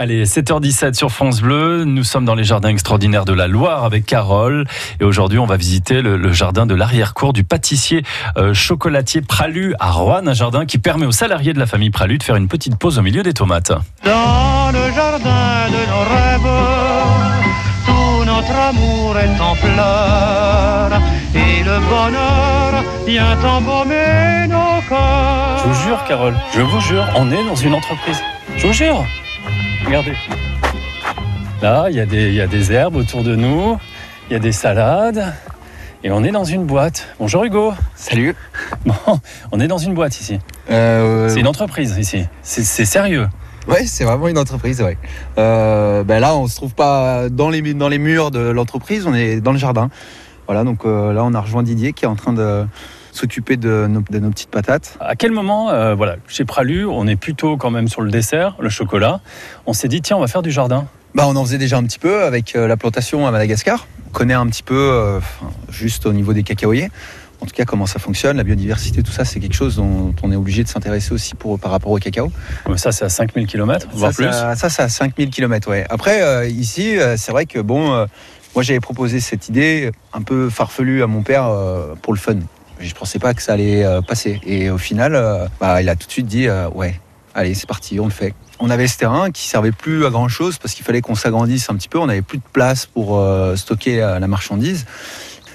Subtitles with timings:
[0.00, 1.82] Allez, 7h17 sur France Bleu.
[1.82, 4.64] Nous sommes dans les jardins extraordinaires de la Loire avec Carole.
[5.00, 8.04] Et aujourd'hui, on va visiter le, jardin de l'arrière-cour du pâtissier
[8.36, 10.28] euh, chocolatier Pralu à Rouen.
[10.28, 12.96] Un jardin qui permet aux salariés de la famille Pralu de faire une petite pause
[12.96, 13.72] au milieu des tomates.
[14.04, 16.54] Dans le jardin de nos rêves,
[17.84, 21.00] tout notre amour est en fleurs.
[21.34, 25.58] Et le bonheur vient embaumer nos corps.
[25.58, 28.22] Je vous jure, Carole, je vous jure, on est dans une entreprise.
[28.56, 29.04] Je vous jure.
[29.88, 30.12] Regardez.
[31.62, 33.78] Là, il y, a des, y a des herbes autour de nous,
[34.28, 35.32] il y a des salades,
[36.04, 37.08] et on est dans une boîte.
[37.18, 37.72] Bonjour Hugo.
[37.94, 38.34] Salut.
[38.84, 38.92] Bon,
[39.50, 40.40] on est dans une boîte ici.
[40.70, 42.26] Euh, c'est une entreprise ici.
[42.42, 43.28] C'est sérieux.
[43.66, 44.98] Oui, c'est vraiment une entreprise, ouais.
[45.38, 49.14] Euh, ben là, on se trouve pas dans les, dans les murs de l'entreprise, on
[49.14, 49.88] est dans le jardin.
[50.48, 52.66] Voilà, donc euh, là, on a rejoint Didier qui est en train de,
[53.18, 54.96] s'occuper de nos, petites patates.
[55.00, 58.56] À quel moment, euh, voilà, chez Pralu, on est plutôt quand même sur le dessert,
[58.60, 59.20] le chocolat.
[59.66, 60.86] On s'est dit, tiens, on va faire du jardin.
[61.14, 63.86] Bah, on en faisait déjà un petit peu avec euh, la plantation à Madagascar.
[64.06, 65.20] On connaît un petit peu, euh,
[65.68, 66.90] juste au niveau des cacaoyers.
[67.40, 70.32] En tout cas, comment ça fonctionne, la biodiversité, tout ça, c'est quelque chose dont on
[70.32, 72.32] est obligé de s'intéresser aussi pour, par rapport au cacao.
[72.76, 75.86] Ça, c'est à 5000 km, voire plus Ça, c'est à 5000 km, ouais.
[75.88, 77.90] Après, ici, c'est vrai que, bon,
[78.56, 81.48] moi, j'avais proposé cette idée un peu farfelue à mon père
[82.02, 82.40] pour le fun.
[82.80, 84.40] Je pensais pas que ça allait euh, passer.
[84.44, 87.00] Et au final, euh, bah, il a tout de suite dit euh, ouais,
[87.34, 88.34] allez, c'est parti, on le fait.
[88.60, 91.70] On avait ce terrain qui servait plus à grand chose parce qu'il fallait qu'on s'agrandisse
[91.70, 91.98] un petit peu.
[91.98, 94.84] On n'avait plus de place pour stocker la marchandise.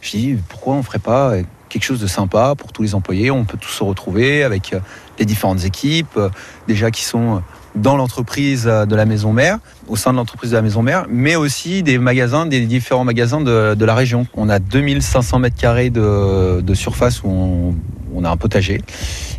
[0.00, 1.34] Je dit pourquoi on ferait pas
[1.68, 3.30] quelque chose de sympa pour tous les employés?
[3.30, 4.74] On peut tous se retrouver avec
[5.18, 6.18] les différentes équipes,
[6.66, 7.42] déjà qui sont
[7.76, 11.36] dans l'entreprise de la maison mère, au sein de l'entreprise de la maison mère, mais
[11.36, 14.26] aussi des magasins, des différents magasins de, la région.
[14.34, 17.74] On a 2500 mètres carrés de, surface où
[18.14, 18.80] on, a un potager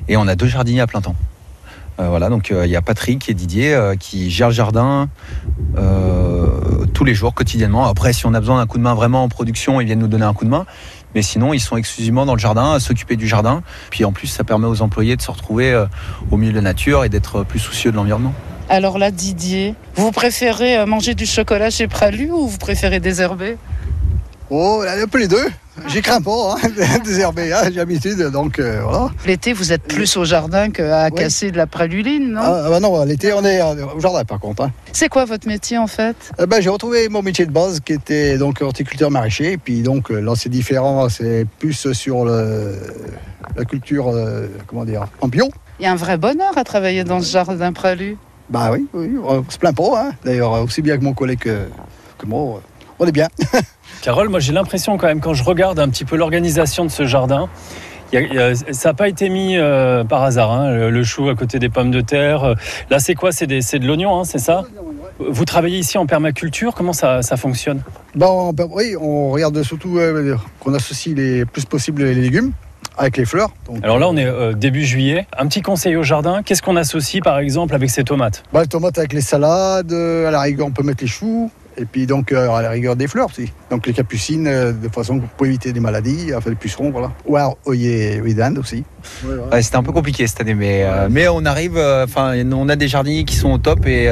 [0.07, 1.15] et on a deux jardiniers à plein temps.
[1.99, 5.09] Euh, voilà, donc euh, il y a Patrick et Didier euh, qui gèrent le jardin
[6.93, 7.85] tous les jours, quotidiennement.
[7.85, 10.07] Après, si on a besoin d'un coup de main vraiment en production, ils viennent nous
[10.07, 10.65] donner un coup de main.
[11.17, 13.63] Mais sinon, ils sont exclusivement dans le jardin, à s'occuper du jardin.
[13.89, 15.87] Puis en plus, ça permet aux employés de se retrouver euh,
[16.29, 18.35] au milieu de la nature et d'être plus soucieux de l'environnement.
[18.69, 23.57] Alors là, Didier, vous préférez euh, manger du chocolat chez Pralu ou vous préférez désherber
[24.51, 25.47] Oh, un peu les deux.
[25.87, 26.69] J'y crains pas, hein,
[27.05, 29.11] désherber, hein, j'ai l'habitude, donc euh, voilà.
[29.25, 32.41] L'été, vous êtes plus au jardin qu'à casser de la praluline, non?
[32.43, 34.63] Ah, bah non, l'été, on est au jardin par contre.
[34.63, 34.71] Hein.
[34.91, 36.15] C'est quoi votre métier en fait?
[36.39, 39.81] Eh ben, J'ai retrouvé mon métier de base qui était donc horticulteur maraîcher, et puis
[39.81, 42.75] donc euh, là c'est différent, c'est plus sur le,
[43.55, 45.49] la culture, euh, comment dire, en bio.
[45.79, 48.17] Il y a un vrai bonheur à travailler dans ce jardin pralu.
[48.49, 50.11] Bah oui, oui on se plaint pas, hein.
[50.25, 51.67] d'ailleurs aussi bien que mon collègue que,
[52.17, 52.61] que moi,
[52.99, 53.27] on est bien.
[54.01, 57.05] Carole, moi j'ai l'impression quand même, quand je regarde un petit peu l'organisation de ce
[57.05, 57.49] jardin,
[58.11, 61.91] ça n'a pas été mis euh, par hasard, hein, le, chou à côté des pommes
[61.91, 62.55] de terre.
[62.89, 63.31] Là, c'est quoi?
[63.31, 64.63] C'est de l'oignon, hein, c'est ça?
[65.19, 66.73] Vous travaillez ici en permaculture?
[66.75, 67.81] Comment ça, fonctionne?
[68.15, 72.53] Bon, Oui, on regarde surtout euh, qu'on associe les plus possible les légumes
[72.97, 73.49] avec les fleurs.
[73.83, 75.27] Alors là, on est euh, début juillet.
[75.37, 78.43] Un petit conseil au jardin, qu'est-ce qu'on associe par exemple avec ces tomates?
[78.53, 81.51] Bah, Les tomates avec les salades, à la rigueur, on peut mettre les choux.
[81.77, 83.51] Et puis donc euh, à la rigueur des fleurs aussi.
[83.69, 87.11] Donc les capucines euh, de façon pour éviter des maladies, enfin les pucerons voilà.
[87.25, 88.83] Ou alors oeillets d'Inde aussi.
[89.61, 91.77] C'était un peu compliqué cette année, mais, euh, mais on arrive.
[91.77, 94.09] Enfin, on a des jardiniers qui sont au top et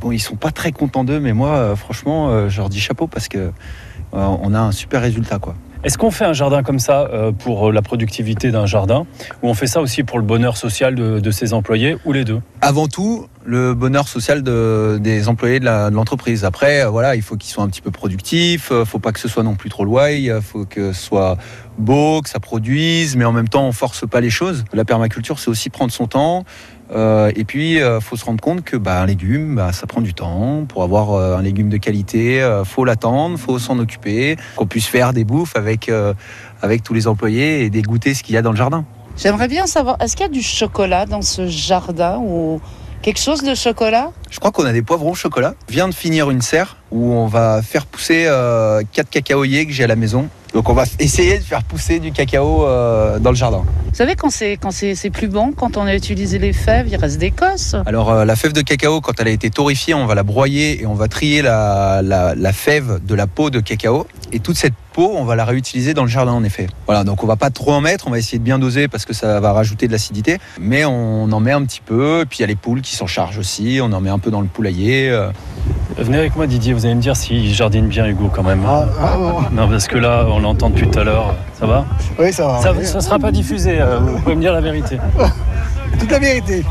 [0.00, 3.28] bon, ils sont pas très contents d'eux, mais moi, franchement, je leur dis chapeau parce
[3.28, 3.50] que
[4.12, 5.54] on a un super résultat quoi.
[5.82, 9.06] Est-ce qu'on fait un jardin comme ça pour la productivité d'un jardin?
[9.42, 12.40] Ou on fait ça aussi pour le bonheur social de ses employés ou les deux?
[12.62, 16.44] Avant tout, le bonheur social des employés de l'entreprise.
[16.44, 19.12] Après, euh, voilà, il faut qu'ils soient un petit peu productifs, il euh, faut pas
[19.12, 21.36] que ce soit non plus trop il faut que ce soit
[21.76, 24.64] beau, que ça produise, mais en même temps, on force pas les choses.
[24.72, 26.44] La permaculture, c'est aussi prendre son temps.
[26.92, 30.00] Euh, et puis, il faut se rendre compte que bah, un légume, bah, ça prend
[30.00, 30.64] du temps.
[30.66, 35.24] Pour avoir un légume de qualité, faut l'attendre, faut s'en occuper, qu'on puisse faire des
[35.24, 35.90] bouffes avec,
[36.62, 38.84] avec tous les employés et dégoûter ce qu'il y a dans le jardin.
[39.16, 42.60] J'aimerais bien savoir, est-ce qu'il y a du chocolat dans ce jardin ou
[43.04, 44.12] Quelque chose de chocolat?
[44.34, 45.54] Je crois qu'on a des poivrons au chocolat.
[45.68, 49.84] Vient de finir une serre où on va faire pousser euh, quatre cacaoyers que j'ai
[49.84, 50.28] à la maison.
[50.52, 53.62] Donc on va essayer de faire pousser du cacao euh, dans le jardin.
[53.86, 56.96] Vous savez quand c'est quand c'est plus bon, quand on a utilisé les fèves, il
[56.96, 57.76] reste des cosses.
[57.86, 60.82] Alors euh, la fève de cacao, quand elle a été torréfiée, on va la broyer
[60.82, 64.08] et on va trier la, la fève de la peau de cacao.
[64.32, 66.66] Et toute cette on va la réutiliser dans le jardin en effet.
[66.86, 69.04] Voilà, donc on va pas trop en mettre, on va essayer de bien doser parce
[69.04, 72.42] que ça va rajouter de l'acidité, mais on en met un petit peu, puis il
[72.42, 74.46] y a les poules qui s'en chargent aussi, on en met un peu dans le
[74.46, 75.10] poulailler.
[75.10, 75.30] Euh.
[75.96, 78.62] Venez avec moi Didier, vous allez me dire si jardine bien Hugo quand même.
[78.66, 79.16] Ah, ah,
[79.52, 81.84] non parce que là on l'entend depuis tout à l'heure, ça va?
[82.18, 82.58] Oui ça va.
[82.60, 84.98] Ça, ne sera pas diffusé, euh, vous pouvez me dire la vérité.
[85.98, 86.64] Toute la vérité.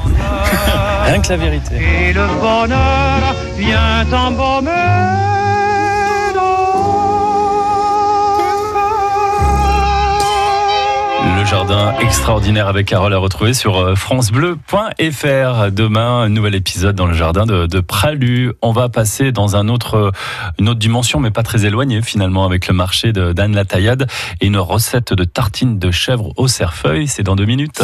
[1.06, 1.76] Rien que la vérité.
[1.76, 5.33] Et le bonheur vient embaumer
[11.54, 15.72] jardin extraordinaire avec Carole à retrouver sur euh, francebleu.fr.
[15.72, 18.54] Demain, un nouvel épisode dans le jardin de, de Pralu.
[18.64, 20.12] On va passer dans autre,
[20.58, 24.08] une autre dimension, mais pas très éloignée finalement, avec le marché d'Anne Lataillade
[24.42, 27.08] et une recette de tartine de chèvre au cerfeuil.
[27.08, 27.84] C'est dans deux minutes.